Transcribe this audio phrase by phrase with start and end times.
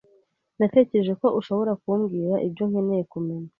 [0.59, 3.49] Natekereje ko ushobora kumbwira ibyo nkeneye kumenya.